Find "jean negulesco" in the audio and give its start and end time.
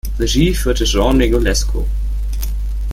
0.83-1.85